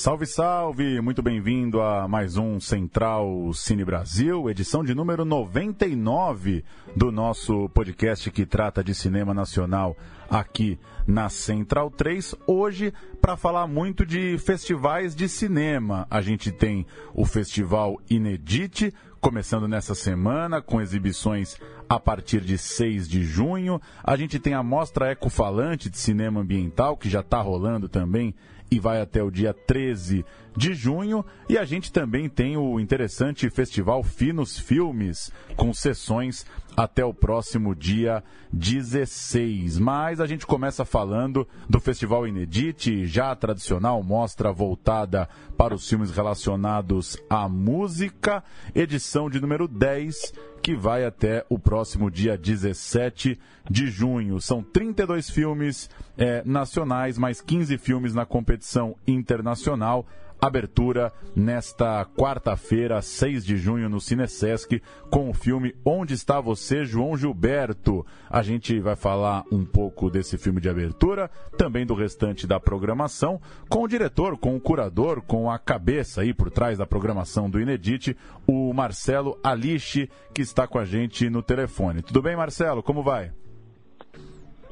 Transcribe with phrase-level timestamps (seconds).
[0.00, 0.98] Salve, salve!
[1.02, 6.64] Muito bem-vindo a mais um Central Cine Brasil, edição de número 99
[6.96, 9.94] do nosso podcast que trata de cinema nacional
[10.30, 12.34] aqui na Central 3.
[12.46, 19.68] Hoje, para falar muito de festivais de cinema, a gente tem o Festival Inedite, começando
[19.68, 23.78] nessa semana, com exibições a partir de 6 de junho.
[24.02, 28.34] A gente tem a Mostra Ecofalante de Cinema Ambiental, que já está rolando também
[28.70, 30.24] e vai até o dia 13
[30.56, 31.24] de junho.
[31.48, 37.74] E a gente também tem o interessante festival Finos Filmes, com sessões até o próximo
[37.74, 39.78] dia 16.
[39.78, 46.10] Mas a gente começa falando do Festival Inedite, já tradicional, mostra voltada para os filmes
[46.10, 48.42] relacionados à música,
[48.74, 54.40] edição de número 10 que vai até o próximo dia 17 de junho.
[54.40, 60.06] São 32 filmes é, nacionais, mais 15 filmes na competição internacional.
[60.40, 67.16] Abertura nesta quarta-feira, 6 de junho, no Cinesesc, com o filme Onde Está Você, João
[67.16, 68.06] Gilberto.
[68.28, 73.38] A gente vai falar um pouco desse filme de abertura, também do restante da programação,
[73.68, 77.60] com o diretor, com o curador, com a cabeça aí por trás da programação do
[77.60, 82.00] Inedite, o Marcelo Alixe, que está com a gente no telefone.
[82.00, 82.82] Tudo bem, Marcelo?
[82.82, 83.30] Como vai?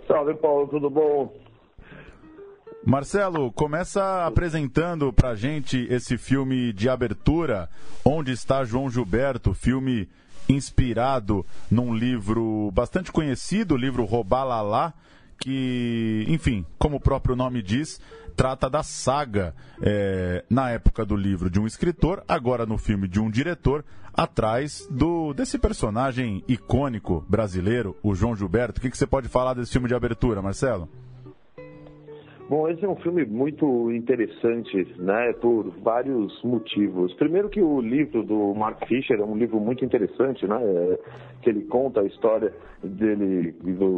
[0.07, 1.48] Salve, Paulo, tudo bom?
[2.89, 7.69] Marcelo, começa apresentando pra gente esse filme de abertura,
[8.03, 10.09] Onde está João Gilberto, filme
[10.49, 14.95] inspirado num livro bastante conhecido, o livro Robalalá,
[15.39, 18.01] que, enfim, como o próprio nome diz,
[18.35, 23.21] trata da saga, é, na época do livro, de um escritor, agora no filme de
[23.21, 28.79] um diretor, atrás do desse personagem icônico brasileiro, o João Gilberto.
[28.79, 30.89] O que, que você pode falar desse filme de abertura, Marcelo?
[32.49, 37.13] Bom, esse é um filme muito interessante, né, por vários motivos.
[37.15, 40.59] Primeiro que o livro do Mark Fisher é um livro muito interessante, né,
[41.43, 43.55] que ele conta a história dele,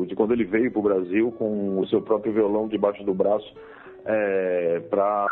[0.06, 3.54] de quando ele veio para o Brasil com o seu próprio violão debaixo do braço,
[4.04, 5.26] é, para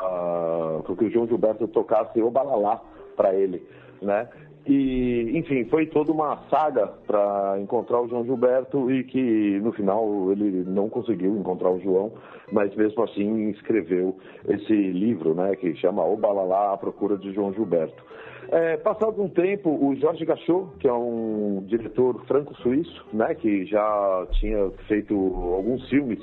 [0.96, 2.80] que o João Gilberto tocasse o balalá
[3.16, 3.60] para ele,
[4.00, 4.28] né.
[4.66, 10.30] E, enfim, foi toda uma saga para encontrar o João Gilberto e que no final
[10.30, 12.12] ele não conseguiu encontrar o João,
[12.52, 14.16] mas mesmo assim escreveu
[14.48, 18.02] esse livro, né, que chama O Balalá, A Procura de João Gilberto.
[18.50, 24.26] É, passado um tempo, o Jorge Gachot, que é um diretor franco-suíço, né, que já
[24.32, 26.18] tinha feito alguns filmes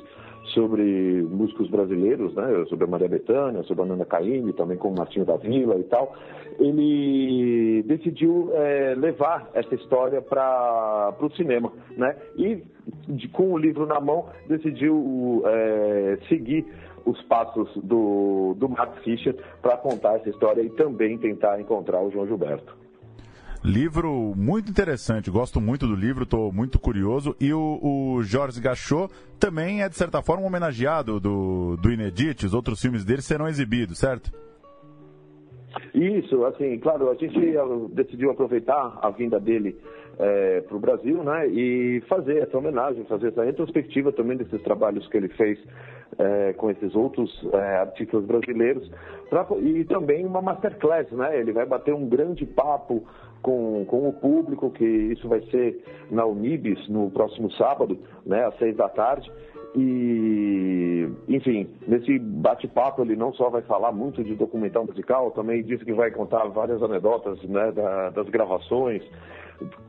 [0.54, 4.96] sobre músicos brasileiros, né, sobre a Maria Bethânia, sobre a Nana Caymmi, também com o
[4.96, 6.16] Martinho da Vila e tal,
[6.60, 12.64] ele decidiu é, levar essa história para o cinema, né, e
[13.08, 16.66] de, com o livro na mão decidiu é, seguir
[17.06, 22.12] os passos do, do Max Fischer para contar essa história e também tentar encontrar o
[22.12, 22.85] João Gilberto.
[23.66, 27.36] Livro muito interessante, gosto muito do livro, estou muito curioso.
[27.42, 32.46] E o, o Jorge Gachot também é, de certa forma, um homenageado do, do Inedit,
[32.46, 34.32] os outros filmes dele serão exibidos, certo?
[35.96, 37.40] Isso, assim, claro, a gente
[37.92, 39.76] decidiu aproveitar a vinda dele
[40.20, 45.08] é, para o Brasil, né, e fazer essa homenagem, fazer essa retrospectiva também desses trabalhos
[45.08, 45.60] que ele fez
[46.18, 48.90] é, com esses outros é, artistas brasileiros,
[49.30, 53.04] pra, e também uma masterclass, né, ele vai bater um grande papo
[53.46, 55.80] com, com o público, que isso vai ser
[56.10, 57.96] na Unibis no próximo sábado,
[58.26, 59.32] né, às seis da tarde.
[59.76, 65.86] E, enfim, nesse bate-papo ele não só vai falar muito de documental musical, também disse
[65.86, 69.04] que vai contar várias anedotas né, da, das gravações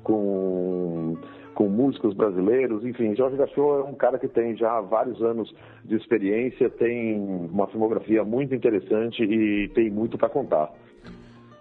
[0.02, 1.16] com,
[1.54, 2.84] com músicos brasileiros.
[2.84, 5.50] Enfim, Jorge Gachot é um cara que tem já vários anos
[5.82, 10.70] de experiência, tem uma filmografia muito interessante e tem muito para contar.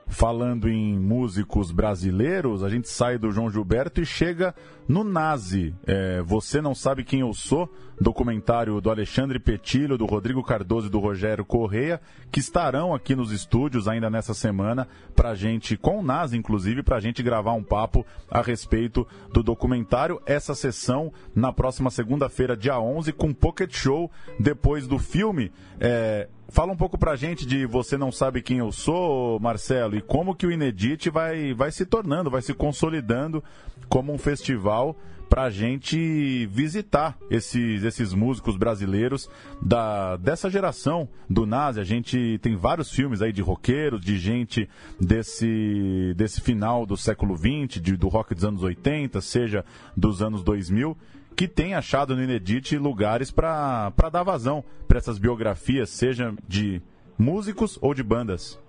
[0.07, 4.53] Falando em músicos brasileiros, a gente sai do João Gilberto e chega
[4.87, 5.73] no Nazi.
[5.85, 7.69] É, Você Não Sabe Quem Eu Sou,
[7.99, 11.99] documentário do Alexandre Petilho, do Rodrigo Cardoso e do Rogério Correia,
[12.31, 16.99] que estarão aqui nos estúdios ainda nessa semana, pra gente, com o Nazi inclusive, pra
[16.99, 20.21] gente gravar um papo a respeito do documentário.
[20.25, 25.51] Essa sessão na próxima segunda-feira, dia 11, com Pocket Show, depois do filme.
[25.79, 30.01] É, Fala um pouco pra gente de Você Não Sabe Quem Eu Sou, Marcelo, e
[30.01, 33.43] como que o Inedit vai, vai se tornando, vai se consolidando
[33.89, 34.95] como um festival
[35.29, 39.29] para a gente visitar esses, esses músicos brasileiros
[39.61, 41.79] da, dessa geração do Nazi.
[41.79, 44.69] A gente tem vários filmes aí de roqueiros, de gente
[44.99, 49.65] desse, desse final do século XX, de, do rock dos anos 80, seja
[49.97, 50.95] dos anos 2000
[51.35, 56.81] que tem achado no Inedit lugares para dar vazão para essas biografias, seja de
[57.17, 58.59] músicos ou de bandas.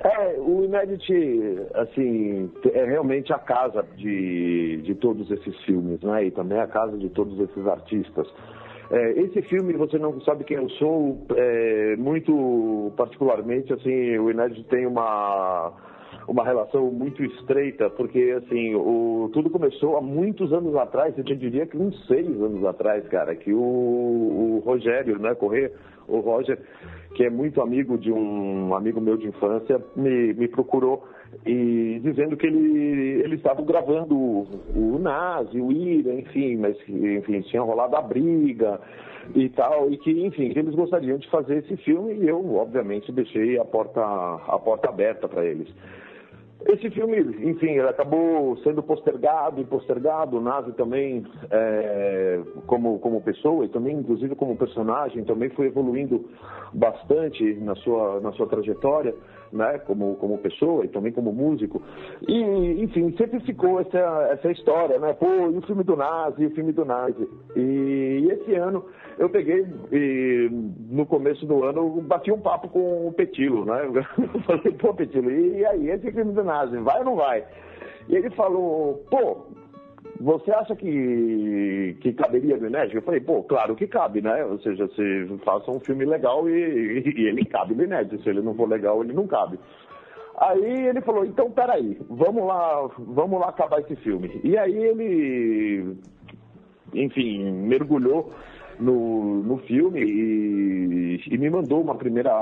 [0.00, 1.12] É, o Inedit,
[1.74, 6.26] assim, é realmente a casa de, de todos esses filmes, né?
[6.26, 8.28] E também a casa de todos esses artistas.
[8.90, 14.64] É, esse filme, Você Não Sabe Quem Eu Sou, é, muito particularmente, assim, o Inedit
[14.64, 15.72] tem uma
[16.26, 21.66] uma relação muito estreita, porque assim, o, tudo começou há muitos anos atrás, eu diria
[21.66, 25.72] que uns seis anos atrás, cara, que o, o Rogério, né, Correr,
[26.08, 26.58] o Roger,
[27.14, 31.04] que é muito amigo de um amigo meu de infância, me, me procurou
[31.46, 37.40] e dizendo que ele, ele estava gravando o, o Nazi, o Ira, enfim, mas enfim,
[37.42, 38.80] tinha rolado a briga
[39.34, 43.58] e tal, e que, enfim, eles gostariam de fazer esse filme e eu, obviamente, deixei
[43.58, 45.68] a porta, a porta aberta para eles.
[46.66, 47.18] Esse filme,
[47.50, 50.38] enfim, acabou sendo postergado e postergado.
[50.38, 56.24] O Nazi também, é, como, como pessoa e também, inclusive, como personagem, também foi evoluindo
[56.72, 59.14] bastante na sua, na sua trajetória,
[59.54, 61.80] né, como, como pessoa e também como músico.
[62.28, 65.12] E, enfim, sempre ficou essa, essa história, né?
[65.12, 67.28] Pô, e o filme do Nazi, o filme do Nazi.
[67.54, 68.84] E, e esse ano
[69.16, 70.50] eu peguei e
[70.90, 73.82] no começo do ano bati um papo com o Petilo, né?
[74.18, 77.44] Eu falei, pô, Petilo, e aí, esse filme do Nazi, vai ou não vai?
[78.08, 79.46] E ele falou, pô,
[80.20, 82.98] você acha que, que caberia no Inédito?
[82.98, 84.44] Eu falei, pô, claro que cabe, né?
[84.44, 88.22] Ou seja, você faça um filme legal e, e ele cabe no Inédito.
[88.22, 89.58] Se ele não for legal, ele não cabe.
[90.36, 94.40] Aí ele falou, então peraí, vamos lá, vamos lá acabar esse filme.
[94.42, 95.96] E aí ele,
[96.92, 98.32] enfim, mergulhou
[98.80, 102.32] no, no filme e, e me mandou uma primeira,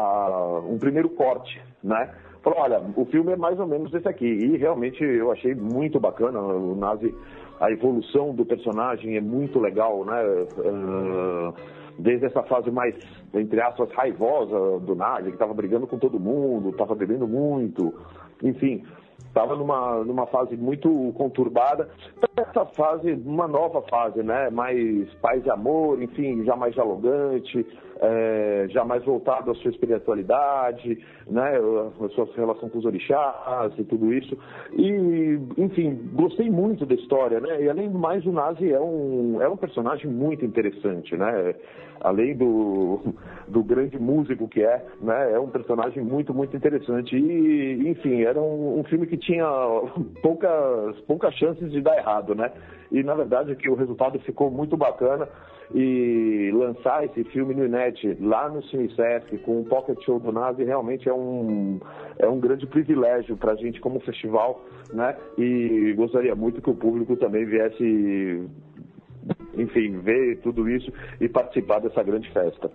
[0.67, 2.11] um primeiro corte, né?
[2.43, 4.27] Falou, olha, o filme é mais ou menos esse aqui.
[4.27, 6.41] E realmente eu achei muito bacana.
[6.41, 7.15] O Nazi,
[7.63, 10.21] a evolução do personagem é muito legal, né?
[10.59, 11.55] Uh,
[11.97, 12.93] desde essa fase mais,
[13.33, 17.95] entre aspas, raivosa do Nazi, que estava brigando com todo mundo, estava bebendo muito,
[18.43, 18.85] enfim,
[19.19, 21.89] estava numa, numa fase muito conturbada.
[22.35, 24.49] Essa fase, uma nova fase, né?
[24.49, 27.67] Mais paz e amor, enfim, já mais dialogante,
[28.03, 30.99] é, já mais voltado à sua espiritualidade,
[31.31, 31.53] né?
[31.57, 34.37] A sua relação com os orixás e tudo isso.
[34.73, 37.63] E, enfim, gostei muito da história, né?
[37.63, 41.55] E além do mais, o Nazi é um, é um personagem muito interessante, né?
[42.01, 43.15] Além do,
[43.47, 45.33] do grande músico que é, né?
[45.33, 47.17] É um personagem muito, muito interessante.
[47.17, 49.47] E, enfim, era um, um filme que tinha
[50.21, 52.51] poucas, poucas chances de dar errado, né?
[52.91, 55.29] E na verdade que o resultado ficou muito bacana
[55.75, 60.65] e lançar esse filme no Inet lá no CineSesc com o Pocket Show do Nazi
[60.65, 61.81] realmente é um,
[62.19, 64.63] é um grande privilégio para a gente como festival,
[64.93, 65.17] né?
[65.39, 68.47] E gostaria muito que o público também viesse,
[69.55, 72.71] enfim, ver tudo isso e participar dessa grande festa.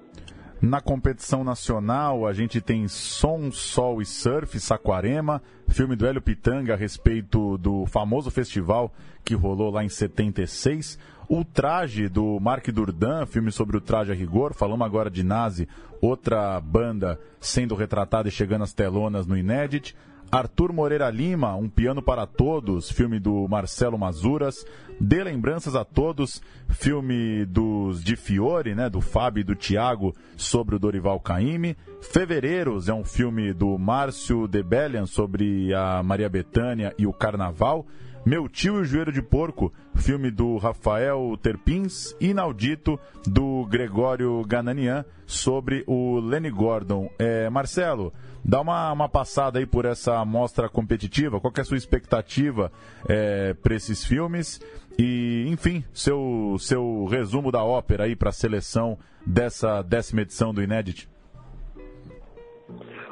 [0.60, 6.74] Na competição nacional, a gente tem Som, Sol e Surf, Saquarema, filme do Hélio Pitanga
[6.74, 8.92] a respeito do famoso festival
[9.24, 10.98] que rolou lá em 76.
[11.30, 14.56] O Traje, do Mark Durdan, filme sobre o traje a rigor.
[14.56, 15.68] Falamos agora de Nazi,
[16.02, 19.96] outra banda sendo retratada e chegando às telonas no Inédit.
[20.32, 24.66] Arthur Moreira Lima, Um Piano para Todos, filme do Marcelo Mazuras.
[25.00, 30.76] Dê Lembranças a Todos, filme dos de Fiore, né, do Fábio e do Tiago, sobre
[30.76, 31.78] o Dorival Caymmi.
[32.02, 37.86] Fevereiros é um filme do Márcio Debelian sobre a Maria Bethânia e o Carnaval.
[38.28, 45.06] Meu Tio e o Joelho de Porco, filme do Rafael Terpins, inaudito do Gregório Gananian
[45.26, 47.10] sobre o Lenny Gordon.
[47.18, 48.12] É, Marcelo,
[48.44, 52.70] dá uma, uma passada aí por essa mostra competitiva, qual é a sua expectativa
[53.08, 54.60] é, para esses filmes
[55.00, 60.62] e, enfim, seu, seu resumo da ópera aí para a seleção dessa décima edição do
[60.62, 61.10] Inédit.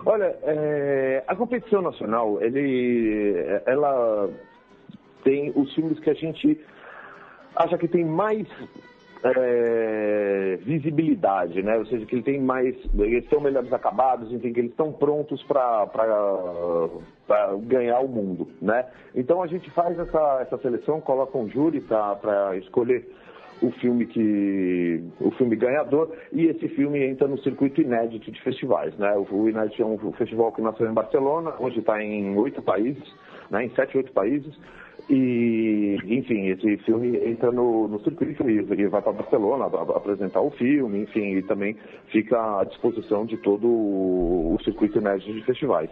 [0.05, 3.33] Olha, é, a competição nacional, ele,
[3.65, 4.29] ela
[5.25, 6.57] tem os filmes que a gente
[7.55, 8.47] acha que tem mais
[9.23, 11.77] é, visibilidade, né?
[11.77, 15.41] Ou seja, que ele tem mais, eles são melhores acabados, enfim, que eles estão prontos
[15.43, 15.87] para
[17.63, 18.85] ganhar o mundo, né?
[19.15, 23.09] Então a gente faz essa, essa seleção, coloca um júri para escolher
[23.61, 28.95] o filme que o filme ganhador e esse filme entra no circuito inédito de festivais,
[28.97, 29.15] né?
[29.17, 33.03] O, o Inédito é um festival que nasceu em Barcelona, hoje está em oito países,
[33.49, 33.65] né?
[33.65, 34.53] Em sete, oito países.
[35.07, 41.03] E, enfim, esse filme entra no, no circuito e, vai para Barcelona apresentar o filme,
[41.03, 41.75] enfim, e também
[42.07, 45.91] fica à disposição de todo o, o circuito inédito de festivais.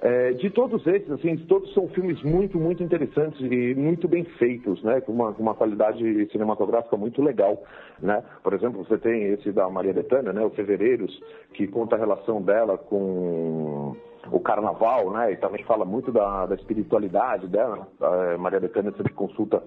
[0.00, 4.80] É, de todos esses, assim, todos são filmes muito, muito interessantes e muito bem feitos,
[4.84, 5.00] né?
[5.00, 7.60] Com uma, uma qualidade cinematográfica muito legal,
[8.00, 8.22] né?
[8.44, 10.40] Por exemplo, você tem esse da Maria Bethânia, né?
[10.44, 11.20] O Fevereiros,
[11.52, 13.96] que conta a relação dela com
[14.30, 15.32] o carnaval, né?
[15.32, 17.86] E também fala muito da, da espiritualidade dela.
[18.00, 19.62] A Maria Bethânia sempre consulta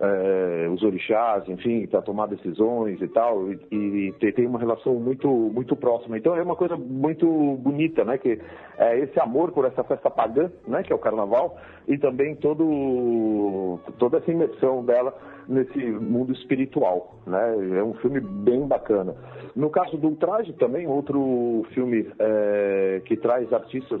[0.00, 5.28] é, os orixás, enfim, para tomar decisões e tal, e, e, tem uma relação muito,
[5.28, 6.16] muito próxima.
[6.16, 7.26] Então é uma coisa muito
[7.58, 8.16] bonita, né?
[8.16, 8.40] Que
[8.78, 10.82] é esse amor por essa festa pagã, né?
[10.82, 15.14] Que é o Carnaval, e também todo, toda essa imersão dela
[15.46, 17.78] nesse mundo espiritual, né?
[17.78, 19.14] É um filme bem bacana.
[19.54, 24.00] No caso do Ultraje também, outro filme é, que traz artistas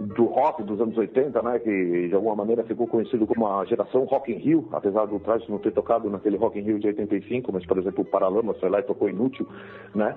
[0.00, 4.04] do rock dos anos 80, né, que de alguma maneira ficou conhecido como a geração
[4.04, 7.52] Rock in Rio, apesar do Traje não ter tocado naquele Rock in Rio de 85,
[7.52, 9.46] mas por exemplo o Paralamas foi lá e tocou Inútil,
[9.94, 10.16] né,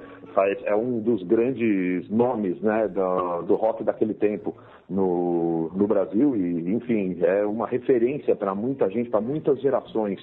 [0.66, 4.56] é um dos grandes nomes, né, do, do rock daquele tempo
[4.90, 10.20] no, no Brasil e enfim é uma referência para muita gente, para muitas gerações.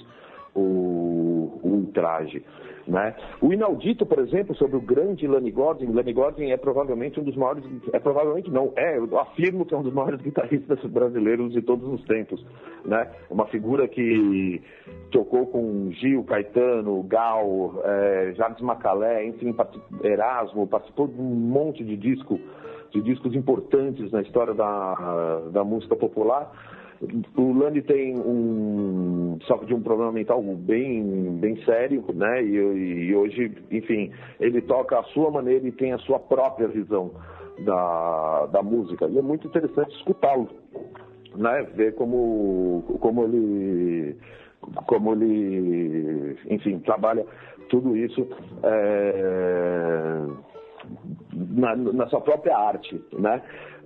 [0.55, 1.20] O,
[1.63, 2.43] o ultraje.
[2.87, 3.15] Né?
[3.41, 7.37] O inaudito, por exemplo, sobre o grande Lenny Gordon, Lenny Gordon é provavelmente um dos
[7.37, 11.63] maiores, é provavelmente não, é, eu afirmo que é um dos maiores guitarristas brasileiros de
[11.63, 12.45] todos os tempos,
[12.85, 13.09] né?
[13.31, 14.63] Uma figura que
[15.13, 19.55] tocou com Gil, Caetano, Gal, é, Jardim Macalé, enfim,
[20.03, 22.41] Erasmo, participou de um monte de disco,
[22.91, 26.51] de discos importantes na história da, da música popular
[27.35, 32.43] o Lani tem um sofre de um problema mental bem bem sério, né?
[32.43, 37.11] E, e, hoje, enfim, ele toca a sua maneira e tem a sua própria visão
[37.65, 39.07] da, da música.
[39.07, 40.49] E é muito interessante escutá-lo,
[41.37, 41.63] né?
[41.75, 44.17] Ver como como ele
[44.87, 47.25] como ele, enfim, trabalha
[47.71, 48.29] tudo isso
[48.63, 50.27] é,
[51.35, 53.43] na, na sua própria arte, né?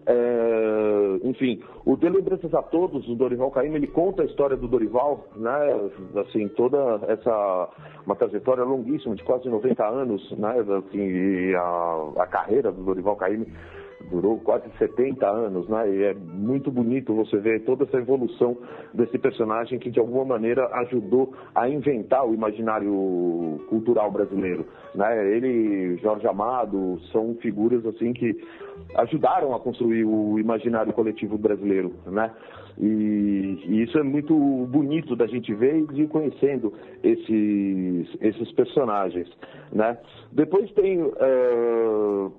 [0.06, 4.68] É, enfim, o De Lembranças a Todos, o Dorival Caymmi, ele conta a história do
[4.68, 5.90] Dorival, né?
[6.16, 7.70] Assim, toda essa
[8.04, 10.56] uma trajetória longuíssima de quase 90 anos, né?
[10.60, 13.46] Assim, a, a carreira do Dorival Caymmi
[14.14, 15.90] durou quase 70 anos, né?
[15.90, 18.56] E é muito bonito você ver toda essa evolução
[18.92, 25.34] desse personagem que de alguma maneira ajudou a inventar o imaginário cultural brasileiro, né?
[25.34, 28.40] Ele, Jorge Amado, são figuras assim que
[28.94, 32.30] ajudaram a construir o imaginário coletivo brasileiro, né?
[32.78, 34.34] E, e, isso é muito
[34.66, 39.28] bonito da gente ver e conhecendo esses, esses personagens,
[39.72, 39.96] né?
[40.32, 42.32] Depois tem uh,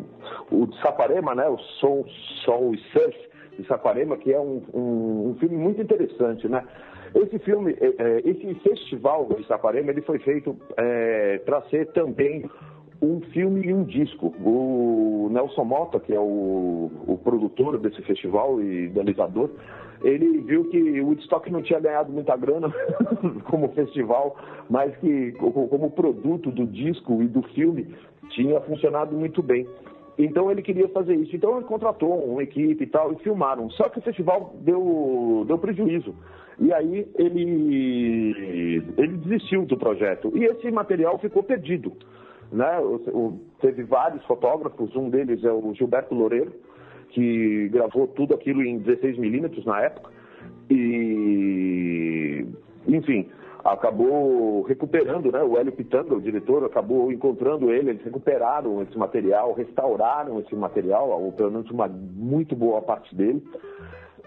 [0.51, 1.49] o de Saquarema, né?
[1.49, 2.05] O Sol,
[2.45, 3.17] Sol e Surf
[3.59, 6.63] de Saquarema, que é um, um, um filme muito interessante, né?
[7.15, 12.45] Esse filme, é, é, esse festival de Saquarema, ele foi feito é, para ser também
[13.01, 14.35] um filme e um disco.
[14.45, 19.51] O Nelson Mota, que é o, o produtor desse festival e idealizador,
[20.07, 22.73] ele viu que o Woodstock não tinha ganhado muita grana
[23.51, 24.37] como festival,
[24.71, 27.89] mas que como produto do disco e do filme
[28.31, 29.67] tinha funcionado muito bem.
[30.17, 31.35] Então ele queria fazer isso.
[31.35, 33.69] Então ele contratou uma equipe e tal e filmaram.
[33.71, 36.15] Só que o festival deu, deu prejuízo.
[36.59, 40.33] E aí ele, ele desistiu do projeto.
[40.37, 41.93] E esse material ficou perdido.
[42.51, 42.79] Né?
[42.79, 46.53] O, o, teve vários fotógrafos, um deles é o Gilberto Loureiro,
[47.17, 50.11] que gravou tudo aquilo em 16 milímetros na época.
[50.69, 52.45] E,
[52.87, 53.27] enfim,
[53.65, 55.43] acabou recuperando, né?
[55.43, 61.09] O Hélio Pitanga, o diretor, acabou encontrando ele, eles recuperaram esse material, restauraram esse material,
[61.09, 63.43] ou pelo menos uma muito boa parte dele.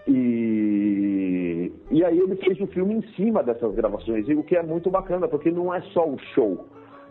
[0.07, 4.63] E, e aí ele fez o filme em cima dessas gravações, e o que é
[4.63, 6.65] muito bacana, porque não é só o show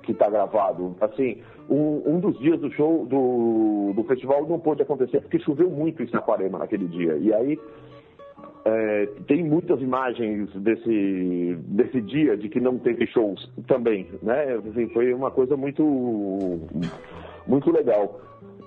[0.08, 0.96] que está gravado.
[1.02, 5.68] Assim, um, um, dos dias do show do, do festival não pôde acontecer porque choveu
[5.68, 7.18] muito em Saquarema naquele dia.
[7.18, 7.58] E aí
[8.64, 14.54] é, tem muitas imagens desse, desse dia de que não teve shows também, né?
[14.70, 15.84] Assim, foi uma coisa muito,
[17.46, 18.18] muito legal.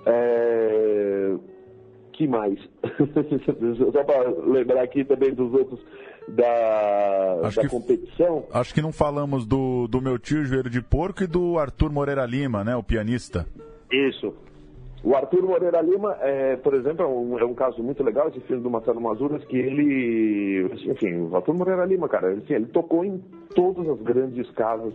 [0.06, 1.34] É,
[2.12, 2.58] que mais?
[3.92, 5.80] Só para lembrar aqui também dos outros
[6.28, 8.44] da, acho da que, competição.
[8.52, 12.24] Acho que não falamos do, do meu tio Joelho de Porco e do Arthur Moreira
[12.26, 12.76] Lima, né?
[12.76, 13.46] O pianista.
[13.90, 14.34] Isso.
[15.04, 18.40] O Arthur Moreira Lima, é, por exemplo, é um, é um, caso muito legal, esse
[18.40, 22.66] filme do Marcelo Mazuras, que ele, enfim, o Arthur Moreira Lima, cara, ele, assim, ele
[22.66, 23.20] tocou em
[23.52, 24.94] todas as grandes casas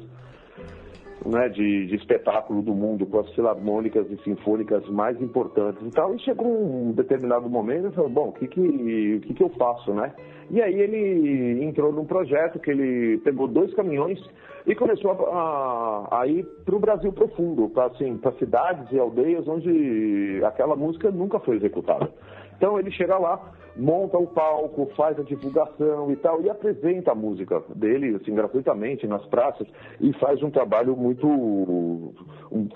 [1.25, 6.13] né, de, de, espetáculo do mundo, com as filarmônicas e sinfônicas mais importantes e tal.
[6.15, 9.93] E chegou um determinado momento e falou, bom, o que que, que que eu faço,
[9.93, 10.13] né?
[10.49, 14.19] E aí ele entrou num projeto que ele pegou dois caminhões
[14.65, 19.47] e começou a, a, a ir para o Brasil profundo, para assim, cidades e aldeias
[19.47, 22.09] onde aquela música nunca foi executada.
[22.55, 23.39] Então ele chega lá,
[23.77, 29.05] monta o palco, faz a divulgação e tal, e apresenta a música dele, assim, gratuitamente
[29.07, 29.67] nas praças,
[30.01, 32.13] e faz um trabalho muito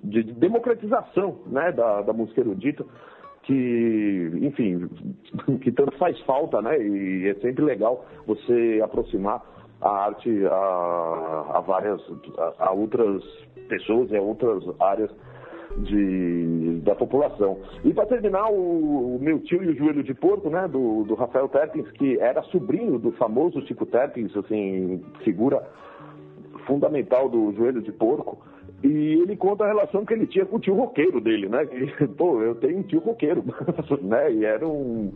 [0.03, 2.86] de democratização, né, da, da música erudita,
[3.43, 4.88] que, enfim,
[5.62, 9.41] que tanto faz falta, né, e é sempre legal você aproximar
[9.81, 12.00] a arte a, a várias,
[12.38, 13.24] a, a outras
[13.67, 15.10] pessoas e a outras áreas
[15.77, 17.59] de, da população.
[17.83, 21.15] E para terminar, o, o, meu tio e o joelho de porco, né, do, do
[21.15, 25.61] Rafael Terpins, que era sobrinho do famoso Chico Terpins, assim, figura
[26.65, 28.37] fundamental do joelho de porco,
[28.83, 31.65] e ele conta a relação que ele tinha com o tio roqueiro dele, né?
[31.65, 33.43] Que, pô, eu tenho um tio roqueiro,
[34.01, 34.31] né?
[34.31, 35.11] E era um,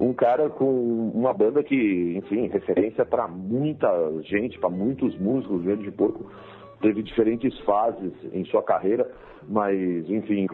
[0.00, 3.88] um cara com uma banda que, enfim, referência para muita
[4.22, 6.24] gente, para muitos músicos, Joelho de Porco
[6.82, 9.10] teve diferentes fases em sua carreira,
[9.48, 10.46] mas, enfim,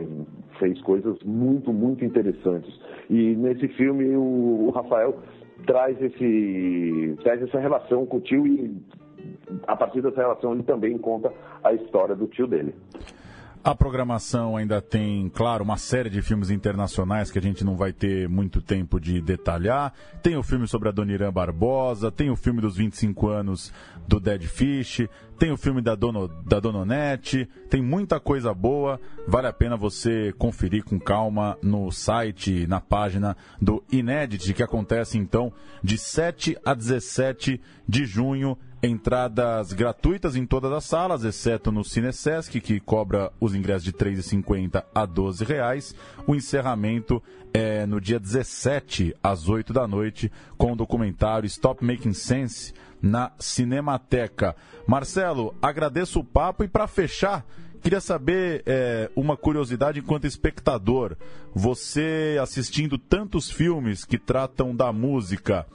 [0.58, 2.72] fez coisas muito, muito interessantes.
[3.10, 5.18] E nesse filme o, Rafael
[5.66, 8.76] traz, esse, traz essa relação com o tio e
[9.66, 11.32] a partir dessa relação ele também conta
[11.64, 12.74] a história do tio dele.
[13.62, 17.92] A programação ainda tem, claro, uma série de filmes internacionais que a gente não vai
[17.92, 19.92] ter muito tempo de detalhar.
[20.22, 23.72] Tem o filme sobre a Dona Irã Barbosa, tem o filme dos 25 anos
[24.06, 29.00] do Dead Fish, tem o filme da, Dono, da Dononete, tem muita coisa boa.
[29.26, 35.18] Vale a pena você conferir com calma no site, na página do Inédit, que acontece
[35.18, 41.82] então de 7 a 17 de junho Entradas gratuitas em todas as salas, exceto no
[41.82, 45.96] Cinesesc, que cobra os ingressos de R$ 3,50 a R$ 12,00.
[46.28, 47.20] O encerramento
[47.52, 53.32] é no dia 17, às 8 da noite, com o documentário Stop Making Sense na
[53.40, 54.54] Cinemateca.
[54.86, 57.44] Marcelo, agradeço o papo e para fechar,
[57.82, 61.16] queria saber é, uma curiosidade enquanto espectador.
[61.52, 65.66] Você assistindo tantos filmes que tratam da música,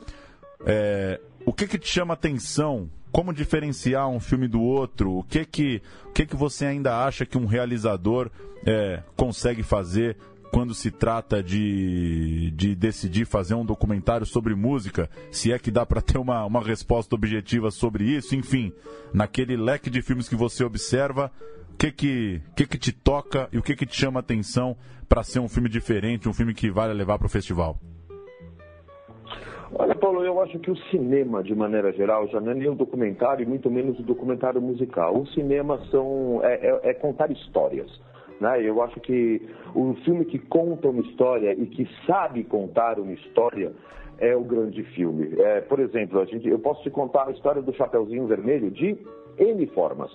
[0.65, 2.89] é, o que, que te chama atenção?
[3.13, 5.19] Como diferenciar um filme do outro?
[5.19, 8.31] O que que, o que, que você ainda acha que um realizador
[8.65, 10.17] é, consegue fazer
[10.51, 15.85] quando se trata de, de decidir fazer um documentário sobre música, se é que dá
[15.85, 18.73] para ter uma, uma resposta objetiva sobre isso, enfim,
[19.13, 21.31] naquele leque de filmes que você observa,
[21.71, 24.75] o que que, que que te toca e o que que te chama atenção
[25.07, 27.79] para ser um filme diferente, um filme que vale levar para o festival?
[29.75, 32.75] Olha, Paulo, eu acho que o cinema, de maneira geral, já não é nem o
[32.75, 35.17] documentário muito menos o documentário musical.
[35.17, 37.89] O cinema são, é, é, é contar histórias.
[38.39, 38.61] Né?
[38.61, 39.41] Eu acho que
[39.73, 43.71] o filme que conta uma história e que sabe contar uma história
[44.19, 45.33] é o grande filme.
[45.39, 48.95] É, por exemplo, a gente, eu posso te contar a história do Chapeuzinho Vermelho de
[49.39, 50.11] N formas.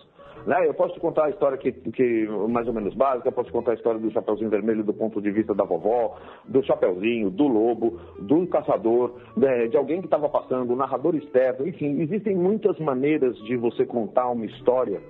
[0.49, 0.67] Né?
[0.67, 3.73] Eu posso te contar a história que, que mais ou menos básica, posso te contar
[3.73, 8.01] a história do Chapeuzinho Vermelho do ponto de vista da vovó, do Chapeuzinho, do lobo,
[8.19, 9.67] do caçador, né?
[9.67, 14.47] de alguém que estava passando, narrador externo, enfim, existem muitas maneiras de você contar uma
[14.47, 15.03] história.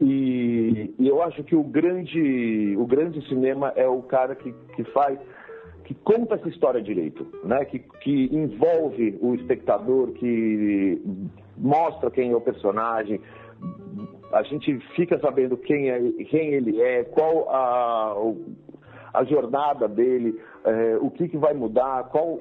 [0.00, 4.84] E, e, eu acho que o grande, o grande cinema é o cara que, que
[4.84, 5.18] faz,
[5.84, 7.66] que conta essa história direito, né?
[7.66, 11.02] que, que envolve o espectador, que
[11.58, 13.20] mostra quem é o personagem,
[14.32, 18.14] a gente fica sabendo quem, é, quem ele é, qual a,
[19.14, 22.38] a jornada dele, é, o que, que vai mudar, qual,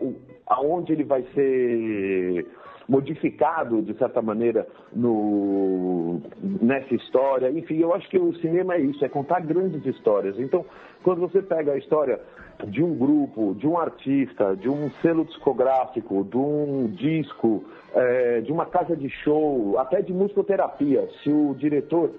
[0.48, 2.46] aonde ele vai ser
[2.88, 7.52] modificado, de certa maneira, no, nessa história.
[7.52, 10.40] Enfim, eu acho que o cinema é isso, é contar grandes histórias.
[10.40, 10.66] Então,
[11.04, 12.20] quando você pega a história
[12.68, 18.52] de um grupo, de um artista, de um selo discográfico, de um disco, é, de
[18.52, 22.12] uma casa de show, até de musicoterapia, se o diretor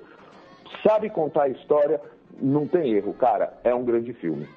[0.87, 2.01] sabe contar a história,
[2.41, 4.49] não tem erro, cara, é um grande filme.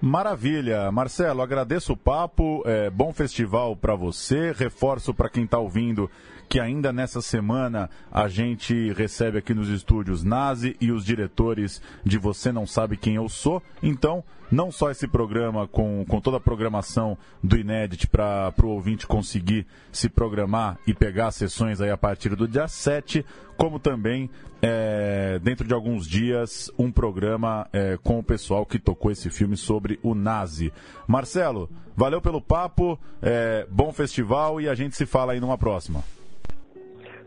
[0.00, 6.10] Maravilha, Marcelo, agradeço o papo, é, bom festival para você, reforço para quem está ouvindo
[6.48, 12.18] que ainda nessa semana a gente recebe aqui nos estúdios Nazi e os diretores de
[12.18, 13.62] Você Não Sabe Quem Eu Sou.
[13.82, 19.06] Então, não só esse programa com, com toda a programação do Inédit para o ouvinte
[19.06, 23.24] conseguir se programar e pegar as sessões aí a partir do dia 7,
[23.56, 24.30] como também
[24.62, 29.56] é, dentro de alguns dias um programa é, com o pessoal que tocou esse filme
[29.56, 30.72] sobre o Nazi.
[31.06, 36.02] Marcelo, valeu pelo papo, é, bom festival e a gente se fala aí numa próxima.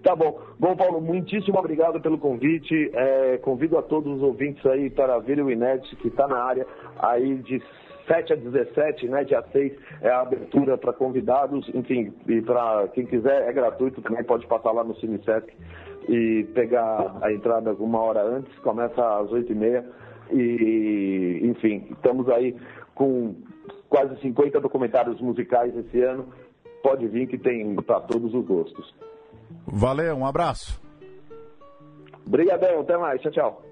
[0.04, 0.40] Tá bom.
[0.60, 2.92] Bom, Paulo, muitíssimo obrigado pelo convite.
[2.94, 6.66] É, convido a todos os ouvintes aí para ver o Inédit, que está na área
[7.00, 7.62] aí de
[8.08, 9.24] 7 a 17, né?
[9.24, 14.24] Dia 6 é a abertura para convidados, enfim, e para quem quiser é gratuito também,
[14.24, 15.54] pode passar lá no CineSesc
[16.08, 19.84] e pegar a entrada uma hora antes, começa às 8h30
[20.32, 22.56] e, enfim, estamos aí
[22.96, 23.36] com
[23.90, 26.28] quase 50 documentários musicais esse ano.
[26.82, 28.94] Pode vir que tem para todos os gostos.
[29.66, 30.82] Valeu, um abraço.
[32.26, 33.22] Obrigadão, até mais.
[33.22, 33.64] Tchau, tchau.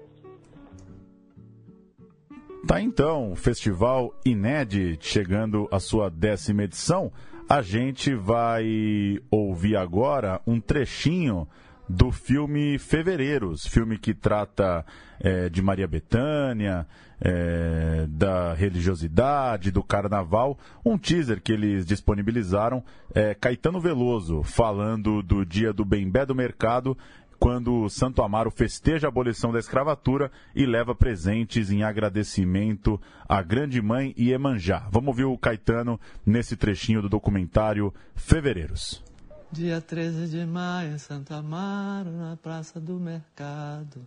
[2.66, 7.12] Tá então, Festival Inédit chegando à sua décima edição.
[7.48, 11.46] A gente vai ouvir agora um trechinho
[11.88, 14.84] do filme Fevereiros, filme que trata
[15.20, 16.86] é, de Maria Bethânia,
[17.20, 20.58] é, da religiosidade, do carnaval.
[20.84, 22.82] Um teaser que eles disponibilizaram,
[23.14, 26.96] é, Caetano Veloso, falando do dia do bem-bé do mercado,
[27.38, 33.80] quando Santo Amaro festeja a abolição da escravatura e leva presentes em agradecimento à Grande
[33.80, 34.88] Mãe e Emanjá.
[34.90, 39.04] Vamos ouvir o Caetano nesse trechinho do documentário Fevereiros.
[39.50, 44.04] Dia 13 de maio em Santo Amaro, na Praça do Mercado,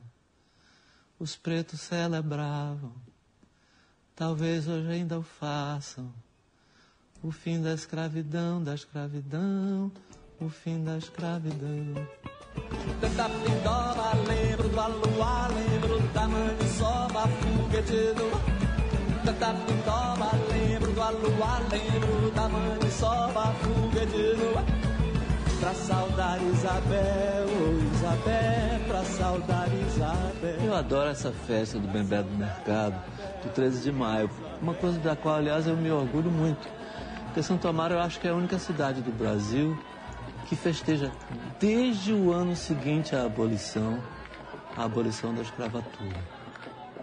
[1.17, 2.91] os pretos celebravam,
[4.15, 6.11] talvez hoje ainda o façam,
[7.23, 9.89] o fim da escravidão, da escravidão,
[10.41, 11.93] o fim da escravidão.
[13.15, 18.29] Da pindoba, lembro do aluá, lembro da maniçoba, fogueteiro.
[19.23, 24.78] Da pindoba, lembro do aluá, lembro da maniçoba, fogueteiro.
[25.59, 30.65] Pra saudar Isabel, oh Isabel, pra saudar Isabel.
[30.65, 32.95] Eu adoro essa festa do Bembé do Mercado,
[33.43, 34.29] do 13 de maio.
[34.61, 36.65] Uma coisa da qual, aliás, eu me orgulho muito.
[37.25, 39.77] Porque Santo Amaro eu acho que é a única cidade do Brasil
[40.47, 41.11] que festeja
[41.59, 43.99] desde o ano seguinte à abolição,
[44.77, 46.17] a abolição da escravatura.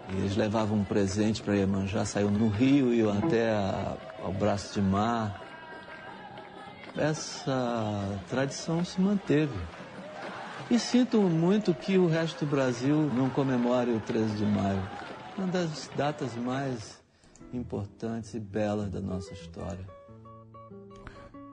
[0.09, 4.81] Eles levavam um presente para Iemanjá, saiu no rio, iam até a, ao braço de
[4.81, 5.46] mar,
[6.97, 9.53] essa tradição se manteve.
[10.69, 14.83] E sinto muito que o resto do Brasil não comemore o 13 de maio,
[15.37, 16.99] uma das datas mais
[17.53, 19.96] importantes e belas da nossa história.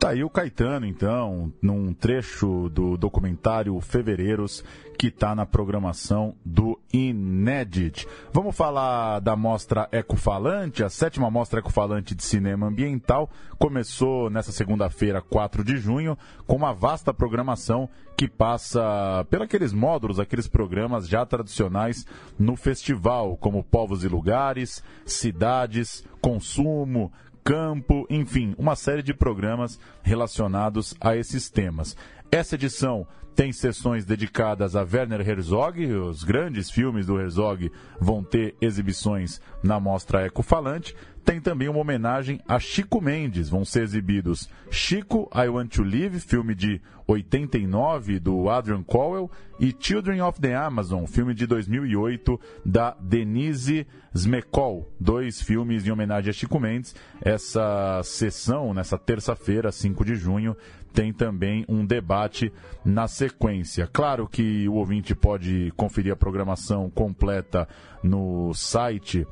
[0.05, 4.63] Tá aí o Caetano, então, num trecho do documentário Fevereiros,
[4.99, 8.07] que está na programação do Inédit.
[8.31, 13.31] Vamos falar da mostra Ecofalante, a sétima mostra Ecofalante de cinema ambiental.
[13.59, 20.47] Começou nessa segunda-feira, 4 de junho, com uma vasta programação que passa pelos módulos, aqueles
[20.47, 22.07] programas já tradicionais
[22.39, 27.13] no festival, como povos e lugares, cidades, consumo,
[27.45, 31.95] campo, enfim, uma série de programas relacionados a esses temas.
[32.35, 37.71] Essa edição tem sessões dedicadas a Werner Herzog, os grandes filmes do Herzog
[38.01, 40.97] vão ter exibições na mostra Ecofalante.
[41.25, 46.19] Tem também uma homenagem a Chico Mendes, vão ser exibidos Chico, I Want to Live,
[46.19, 52.97] filme de 89 do Adrian Cowell, e Children of the Amazon, filme de 2008 da
[53.01, 56.95] Denise Smekol, dois filmes em homenagem a Chico Mendes.
[57.21, 60.57] Essa sessão, nessa terça-feira, 5 de junho,
[60.95, 62.53] tem também um debate
[62.85, 63.89] na sequência.
[63.93, 67.69] Claro que o ouvinte pode conferir a programação completa
[68.03, 69.27] no site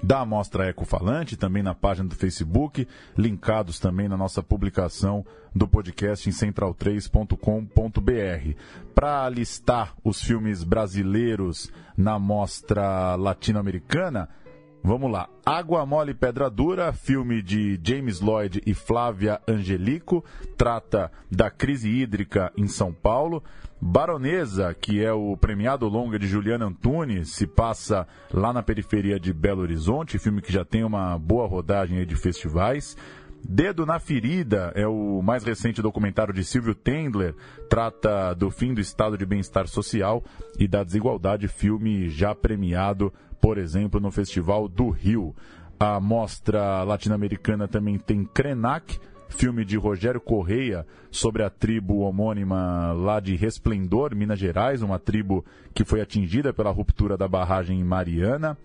[0.00, 6.28] da Amostra Ecofalante, também na página do Facebook, linkados também na nossa publicação do podcast
[6.28, 8.56] em central3.com.br.
[8.94, 14.28] Para listar os filmes brasileiros na Mostra Latino-Americana,
[14.86, 15.30] Vamos lá.
[15.46, 20.22] Água Mole Pedra Dura, filme de James Lloyd e Flávia Angelico,
[20.58, 23.42] trata da crise hídrica em São Paulo.
[23.80, 29.32] Baronesa, que é o premiado longa de Juliana Antunes, se passa lá na periferia de
[29.32, 32.94] Belo Horizonte, filme que já tem uma boa rodagem de festivais.
[33.42, 37.34] Dedo na Ferida é o mais recente documentário de Silvio Tendler,
[37.70, 40.22] trata do fim do estado de bem-estar social
[40.58, 43.10] e da desigualdade, filme já premiado
[43.44, 45.36] por exemplo, no Festival do Rio.
[45.78, 53.20] A mostra latino-americana também tem Krenak, filme de Rogério Correia sobre a tribo homônima lá
[53.20, 58.56] de Resplendor, Minas Gerais, uma tribo que foi atingida pela ruptura da barragem em Mariana.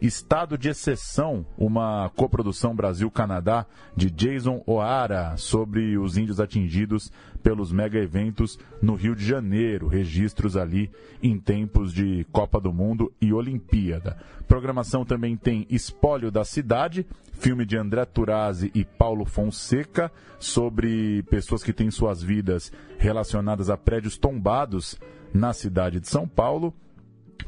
[0.00, 7.10] Estado de Exceção, uma coprodução Brasil-Canadá de Jason O'Hara sobre os índios atingidos
[7.42, 13.12] pelos mega eventos no Rio de Janeiro, registros ali em tempos de Copa do Mundo
[13.20, 14.16] e Olimpíada.
[14.46, 21.62] Programação também tem Espólio da Cidade, filme de André Turazzi e Paulo Fonseca sobre pessoas
[21.62, 24.96] que têm suas vidas relacionadas a prédios tombados
[25.34, 26.72] na cidade de São Paulo.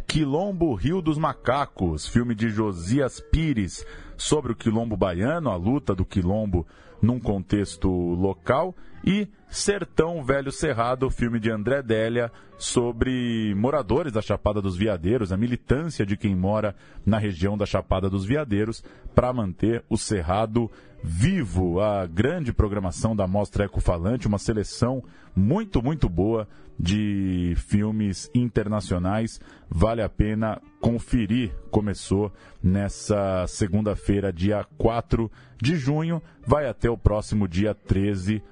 [0.06, 3.86] Quilombo Rio dos Macacos, filme de Josias Pires.
[4.16, 6.66] Sobre o quilombo baiano, a luta do quilombo
[7.00, 8.74] num contexto local,
[9.04, 15.36] e Sertão Velho Cerrado, filme de André Délia sobre moradores da Chapada dos Veadeiros, a
[15.36, 18.84] militância de quem mora na região da Chapada dos Veadeiros
[19.14, 20.70] para manter o cerrado
[21.02, 21.80] vivo.
[21.80, 25.02] A grande programação da Mostra Ecofalante, uma seleção
[25.34, 26.46] muito, muito boa
[26.78, 29.40] de filmes internacionais.
[29.68, 31.50] Vale a pena conferir.
[31.70, 32.30] Começou
[32.62, 38.42] nessa segunda-feira, dia 4 de junho, vai até o próximo dia 13 de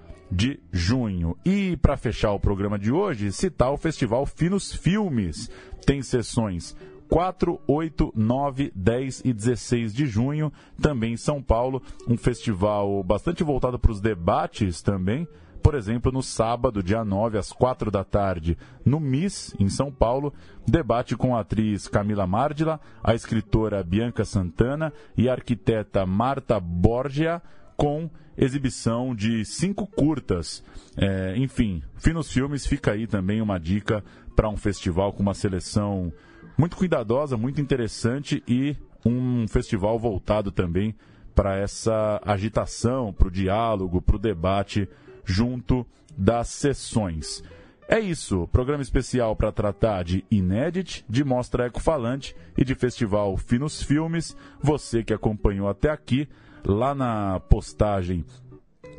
[0.72, 1.36] junho.
[1.44, 5.50] E para fechar o programa de hoje, citar o Festival Finos Filmes.
[5.84, 6.76] Tem sessões
[7.08, 13.42] 4, 8, 9, 10 e 16 de junho, também em São Paulo, um festival bastante
[13.42, 15.26] voltado para os debates também
[15.68, 20.32] por exemplo, no sábado, dia 9, às 4 da tarde, no MIS, em São Paulo,
[20.66, 27.42] debate com a atriz Camila Mardila, a escritora Bianca Santana e a arquiteta Marta Borgia,
[27.78, 30.64] com exibição de cinco curtas.
[30.96, 34.04] É, enfim, Finos Filmes fica aí também uma dica
[34.36, 36.12] para um festival com uma seleção
[36.56, 40.94] muito cuidadosa, muito interessante e um festival voltado também
[41.34, 44.88] para essa agitação, para o diálogo, para o debate
[45.24, 45.86] junto
[46.16, 47.44] das sessões.
[47.88, 53.82] É isso, programa especial para tratar de Inédit, de Mostra Ecofalante e de Festival Finos
[53.82, 54.36] Filmes.
[54.60, 56.28] Você que acompanhou até aqui,
[56.64, 58.24] lá na postagem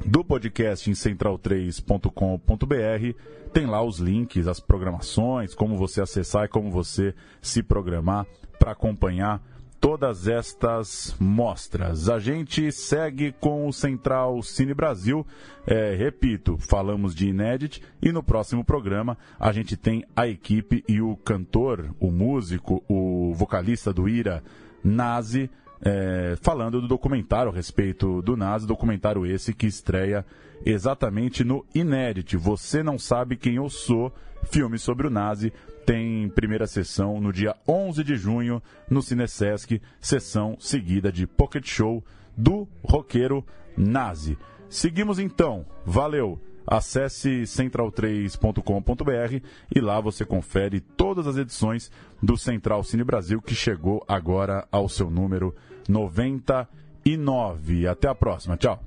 [0.06, 6.72] do podcast em central3.com.br, tem lá os links, as programações, como você acessar e como
[6.72, 8.26] você se programar
[8.58, 9.42] para acompanhar
[9.80, 12.10] todas estas mostras.
[12.10, 15.26] A gente segue com o Central Cine Brasil.
[15.66, 21.02] É, repito, falamos de Inédit e no próximo programa a gente tem a equipe e
[21.02, 24.44] o cantor, o músico, o vocalista do Ira,
[24.84, 25.50] Nazi,
[25.82, 30.26] é, falando do documentário a respeito do Nazi, documentário esse que estreia
[30.66, 32.36] exatamente no Inédit.
[32.38, 34.14] Você não sabe quem eu sou,
[34.44, 35.54] filme sobre o Nazi
[35.90, 42.06] tem primeira sessão no dia 11 de junho no Cinesesc, sessão seguida de Pocket Show
[42.38, 43.44] do roqueiro
[43.76, 44.38] Nazi.
[44.70, 45.66] Seguimos então.
[45.84, 46.40] Valeu!
[46.68, 49.44] Acesse central3.com.br
[49.76, 54.88] e lá você confere todas as edições do Central Cine Brasil que chegou agora ao
[54.88, 55.56] seu número
[55.90, 57.88] 99.
[57.88, 58.56] Até a próxima.
[58.56, 58.80] Tchau.